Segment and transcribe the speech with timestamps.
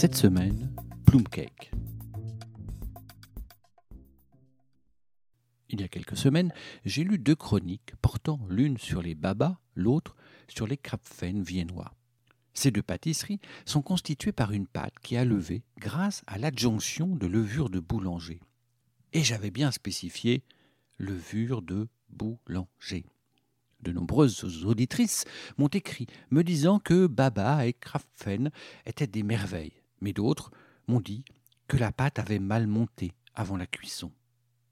[0.00, 1.72] Cette semaine, Plum Cake.
[5.68, 6.54] Il y a quelques semaines,
[6.86, 10.16] j'ai lu deux chroniques portant l'une sur les babas, l'autre
[10.48, 11.92] sur les krapfen viennois.
[12.54, 17.26] Ces deux pâtisseries sont constituées par une pâte qui a levé grâce à l'adjonction de
[17.26, 18.40] levure de boulanger.
[19.12, 20.44] Et j'avais bien spécifié
[20.96, 23.04] levure de boulanger.
[23.82, 25.26] De nombreuses auditrices
[25.58, 28.50] m'ont écrit me disant que Baba et Krapfen
[28.86, 30.50] étaient des merveilles, mais d'autres
[30.88, 31.24] m'ont dit
[31.68, 34.12] que la pâte avait mal monté avant la cuisson.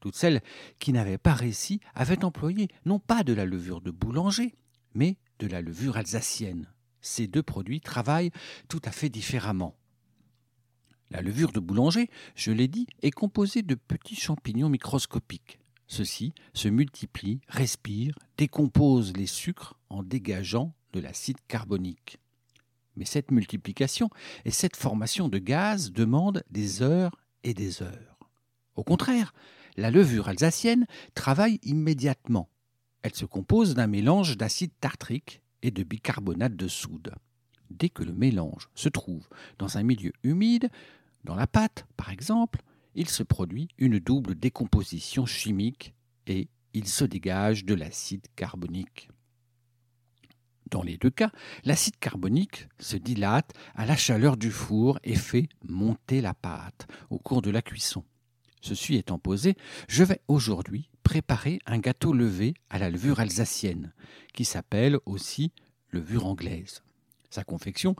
[0.00, 0.42] Toutes celles
[0.78, 4.54] qui n'avaient pas réussi avaient employé non pas de la levure de boulanger,
[4.94, 6.70] mais de la levure alsacienne.
[7.00, 8.30] Ces deux produits travaillent
[8.68, 9.76] tout à fait différemment.
[11.10, 15.58] La levure de boulanger, je l'ai dit, est composée de petits champignons microscopiques.
[15.86, 22.18] Ceux-ci se multiplient, respirent, décomposent les sucres en dégageant de l'acide carbonique.
[22.96, 24.10] Mais cette multiplication
[24.44, 28.18] et cette formation de gaz demandent des heures et des heures.
[28.76, 29.34] Au contraire,
[29.76, 32.48] la levure alsacienne travaille immédiatement.
[33.02, 37.14] Elle se compose d'un mélange d'acide tartrique et de bicarbonate de soude.
[37.70, 40.70] Dès que le mélange se trouve dans un milieu humide,
[41.24, 42.62] dans la pâte par exemple,
[42.94, 45.94] il se produit une double décomposition chimique
[46.26, 49.08] et il se dégage de l'acide carbonique.
[50.70, 51.30] Dans les deux cas,
[51.64, 57.18] l'acide carbonique se dilate à la chaleur du four et fait monter la pâte au
[57.18, 58.04] cours de la cuisson.
[58.60, 59.56] Ceci étant posé,
[59.88, 63.92] je vais aujourd'hui préparer un gâteau levé à la levure alsacienne,
[64.32, 65.52] qui s'appelle aussi
[65.90, 66.82] levure anglaise.
[67.28, 67.94] Sa confection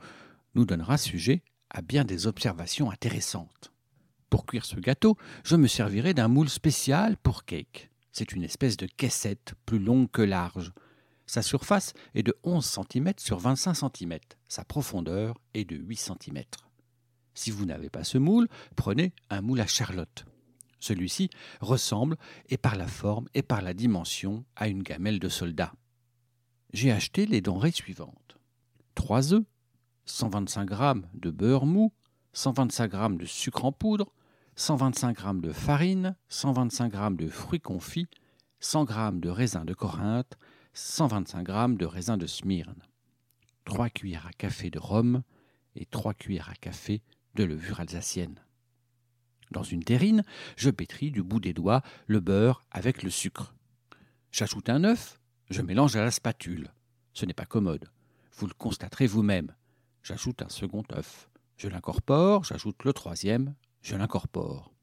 [0.55, 3.71] nous donnera sujet à bien des observations intéressantes.
[4.29, 7.91] Pour cuire ce gâteau, je me servirai d'un moule spécial pour cake.
[8.11, 10.71] C'est une espèce de caissette plus longue que large.
[11.25, 14.19] Sa surface est de 11 cm sur 25 cm.
[14.47, 16.43] Sa profondeur est de 8 cm.
[17.33, 20.25] Si vous n'avez pas ce moule, prenez un moule à charlotte.
[20.79, 21.29] Celui-ci
[21.61, 22.15] ressemble,
[22.49, 25.73] et par la forme et par la dimension, à une gamelle de soldat.
[26.73, 28.37] J'ai acheté les denrées suivantes
[28.95, 29.43] 3 œufs,
[30.05, 31.91] 125 g de beurre mou,
[32.33, 34.13] 125 g de sucre en poudre,
[34.55, 38.07] 125 g de farine, 125 g de fruits confits,
[38.59, 40.37] 100 g de raisin de Corinthe,
[40.77, 42.83] 125 g de raisin de Smyrne,
[43.63, 45.23] 3 cuillères à café de rhum
[45.73, 47.01] et 3 cuillères à café
[47.35, 48.43] de levure alsacienne.
[49.51, 50.23] Dans une terrine,
[50.57, 53.55] je pétris du bout des doigts le beurre avec le sucre.
[54.31, 56.73] J'ajoute un œuf, je mélange à la spatule.
[57.13, 57.89] Ce n'est pas commode.
[58.33, 59.55] Vous le constaterez vous-même.
[60.03, 61.29] J'ajoute un second œuf.
[61.55, 64.73] Je l'incorpore, j'ajoute le troisième, je l'incorpore.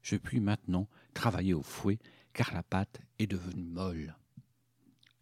[0.00, 1.98] Je puis maintenant travailler au fouet
[2.32, 4.16] car la pâte est devenue molle.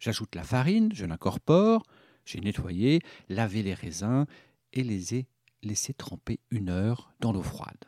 [0.01, 1.83] J'ajoute la farine, je l'incorpore,
[2.25, 4.25] j'ai nettoyé, lavé les raisins
[4.73, 5.27] et les ai
[5.61, 7.85] laissés tremper une heure dans l'eau froide.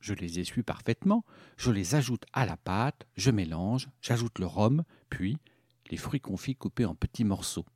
[0.00, 1.22] Je les essuie parfaitement,
[1.58, 5.36] je les ajoute à la pâte, je mélange, j'ajoute le rhum, puis
[5.90, 7.66] les fruits confits coupés en petits morceaux.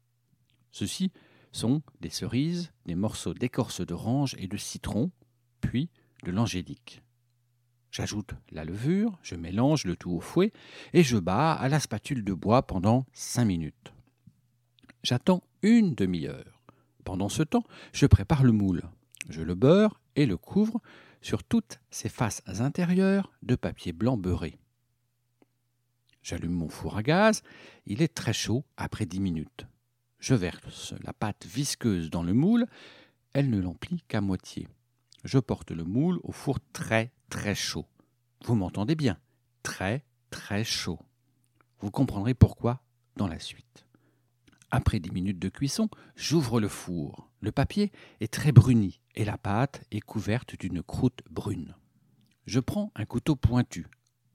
[0.72, 1.12] Ceux-ci
[1.52, 5.10] sont des cerises, des morceaux d'écorce d'orange et de citron,
[5.60, 5.90] puis
[6.24, 7.02] de l'angélique.
[7.90, 10.52] J'ajoute la levure, je mélange le tout au fouet
[10.92, 13.92] et je bats à la spatule de bois pendant cinq minutes.
[15.02, 16.62] J'attends une demi-heure.
[17.04, 18.82] Pendant ce temps, je prépare le moule.
[19.28, 20.80] Je le beurre et le couvre
[21.22, 24.58] sur toutes ses faces intérieures de papier blanc beurré.
[26.22, 27.42] J'allume mon four à gaz,
[27.86, 29.66] il est très chaud après dix minutes.
[30.18, 32.66] Je verse la pâte visqueuse dans le moule,
[33.32, 34.68] elle ne l'emplit qu'à moitié.
[35.24, 37.86] Je porte le moule au four très très chaud.
[38.44, 39.18] Vous m'entendez bien
[39.62, 40.98] Très très chaud.
[41.80, 42.82] Vous comprendrez pourquoi
[43.16, 43.86] dans la suite.
[44.70, 47.30] Après dix minutes de cuisson, j'ouvre le four.
[47.40, 47.90] Le papier
[48.20, 51.74] est très bruni et la pâte est couverte d'une croûte brune.
[52.46, 53.86] Je prends un couteau pointu,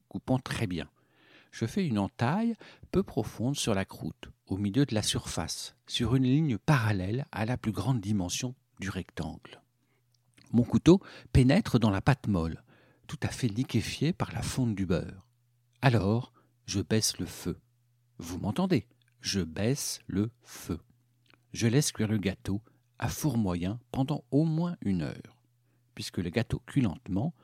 [0.07, 0.89] coupant très bien.
[1.51, 2.55] Je fais une entaille
[2.91, 7.45] peu profonde sur la croûte, au milieu de la surface, sur une ligne parallèle à
[7.45, 9.61] la plus grande dimension du rectangle.
[10.51, 10.99] Mon couteau
[11.31, 12.63] pénètre dans la pâte molle,
[13.13, 15.27] tout à fait liquéfiée par la fonte du beurre.
[15.83, 16.33] Alors,
[16.65, 17.59] je baisse le feu.
[18.17, 18.87] Vous m'entendez?
[19.21, 20.79] Je baisse le feu.
[21.51, 22.59] Je laisse cuire le gâteau
[22.97, 25.37] à four moyen pendant au moins une heure.
[25.93, 27.35] Puisque le gâteau cuit lentement,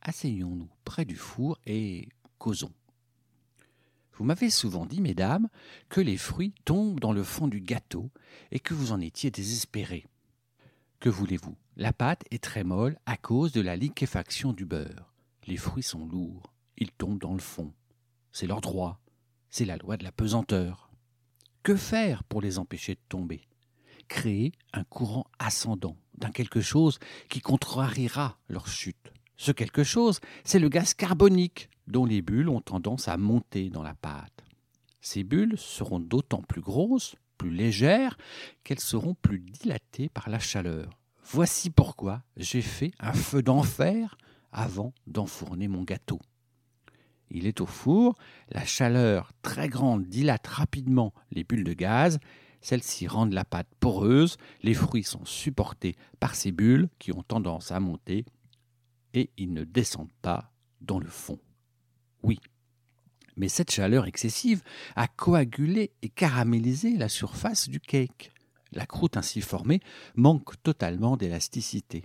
[0.00, 2.08] asseyons-nous près du four et
[2.38, 2.72] causons.
[4.12, 5.48] Vous m'avez souvent dit, mesdames,
[5.88, 8.12] que les fruits tombent dans le fond du gâteau
[8.52, 10.06] et que vous en étiez désespérés.
[11.04, 11.54] Que voulez-vous?
[11.76, 15.12] La pâte est très molle à cause de la liquéfaction du beurre.
[15.46, 17.74] Les fruits sont lourds, ils tombent dans le fond.
[18.32, 19.02] C'est leur droit,
[19.50, 20.90] c'est la loi de la pesanteur.
[21.62, 23.42] Que faire pour les empêcher de tomber?
[24.08, 26.98] Créer un courant ascendant d'un quelque chose
[27.28, 29.12] qui contrariera leur chute.
[29.36, 33.82] Ce quelque chose, c'est le gaz carbonique dont les bulles ont tendance à monter dans
[33.82, 34.42] la pâte.
[35.02, 38.16] Ces bulles seront d'autant plus grosses, plus légères,
[38.62, 40.98] qu'elles seront plus dilatées par la chaleur.
[41.22, 44.16] Voici pourquoi j'ai fait un feu d'enfer
[44.52, 46.20] avant d'enfourner mon gâteau.
[47.30, 48.14] Il est au four,
[48.50, 52.18] la chaleur très grande dilate rapidement les bulles de gaz,
[52.60, 57.72] celles-ci rendent la pâte poreuse, les fruits sont supportés par ces bulles qui ont tendance
[57.72, 58.24] à monter
[59.12, 61.38] et ils ne descendent pas dans le fond.
[62.22, 62.38] Oui,
[63.36, 64.62] mais cette chaleur excessive
[64.96, 68.32] a coagulé et caramélisé la surface du cake.
[68.72, 69.80] La croûte ainsi formée
[70.14, 72.04] manque totalement d'élasticité.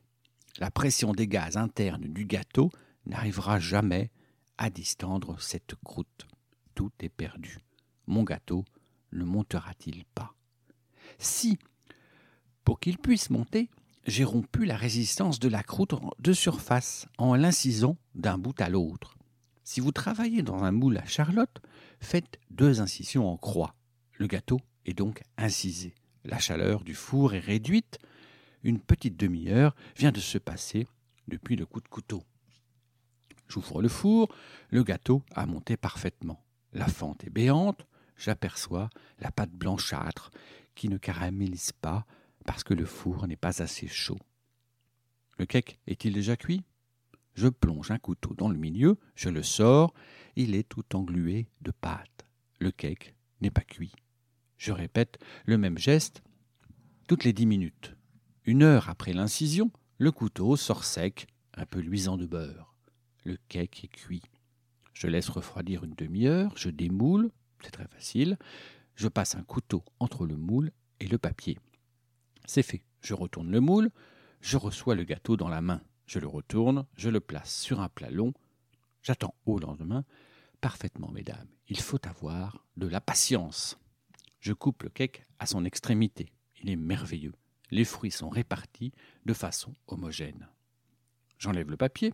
[0.58, 2.70] La pression des gaz internes du gâteau
[3.06, 4.12] n'arrivera jamais
[4.58, 6.28] à distendre cette croûte.
[6.76, 7.60] Tout est perdu.
[8.08, 8.66] Mon gâteau
[9.12, 10.36] ne montera-t-il pas?
[11.18, 11.58] Si,
[12.64, 13.70] pour qu'il puisse monter,
[14.06, 19.19] j'ai rompu la résistance de la croûte de surface en l'incisant d'un bout à l'autre.
[19.72, 21.62] Si vous travaillez dans un moule à charlotte,
[22.00, 23.76] faites deux incisions en croix.
[24.14, 25.94] Le gâteau est donc incisé.
[26.24, 28.00] La chaleur du four est réduite.
[28.64, 30.88] Une petite demi-heure vient de se passer
[31.28, 32.24] depuis le coup de couteau.
[33.48, 34.34] J'ouvre le four,
[34.72, 36.44] le gâteau a monté parfaitement.
[36.74, 37.86] La fente est béante,
[38.18, 38.90] j'aperçois
[39.20, 40.32] la pâte blanchâtre
[40.74, 42.08] qui ne caramélise pas
[42.44, 44.18] parce que le four n'est pas assez chaud.
[45.38, 46.64] Le cake est-il déjà cuit?
[47.40, 49.94] Je plonge un couteau dans le milieu, je le sors,
[50.36, 52.26] il est tout englué de pâte.
[52.60, 53.94] Le cake n'est pas cuit.
[54.58, 56.22] Je répète le même geste
[57.08, 57.96] toutes les dix minutes.
[58.44, 62.76] Une heure après l'incision, le couteau sort sec, un peu luisant de beurre.
[63.24, 64.24] Le cake est cuit.
[64.92, 67.32] Je laisse refroidir une demi-heure, je démoule,
[67.64, 68.38] c'est très facile.
[68.96, 71.58] Je passe un couteau entre le moule et le papier.
[72.44, 72.84] C'est fait.
[73.00, 73.92] Je retourne le moule,
[74.42, 75.80] je reçois le gâteau dans la main.
[76.10, 78.34] Je le retourne, je le place sur un plat long.
[79.04, 80.06] J'attends au lendemain.
[80.60, 83.78] Parfaitement, mesdames, il faut avoir de la patience.
[84.40, 86.32] Je coupe le cake à son extrémité.
[86.64, 87.36] Il est merveilleux.
[87.70, 88.92] Les fruits sont répartis
[89.28, 90.48] de façon homogène.
[91.38, 92.12] J'enlève le papier.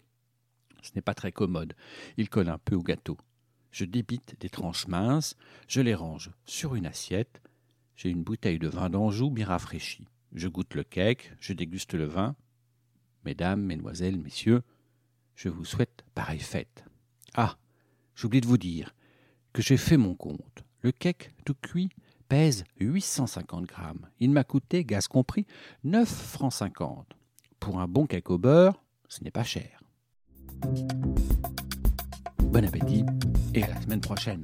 [0.82, 1.74] Ce n'est pas très commode.
[2.18, 3.18] Il colle un peu au gâteau.
[3.72, 5.38] Je débite des tranches minces,
[5.70, 7.42] je les range sur une assiette.
[7.96, 10.10] J'ai une bouteille de vin d'Anjou bien rafraîchie.
[10.34, 12.36] Je goûte le cake, je déguste le vin.
[13.26, 14.62] Mesdames, mesdemoiselles, messieurs,
[15.36, 16.86] je vous souhaite pareille fête.
[17.34, 17.58] Ah,
[18.16, 18.96] j'oublie de vous dire
[19.52, 20.64] que j'ai fait mon compte.
[20.82, 21.90] Le cake tout cuit
[22.30, 24.08] pèse 850 grammes.
[24.20, 25.46] Il m'a coûté, gaz compris,
[25.84, 27.14] 9 francs 50.
[27.60, 29.82] Pour un bon cake au beurre, ce n'est pas cher.
[32.44, 33.06] Bon appétit
[33.54, 34.44] et à la semaine prochaine.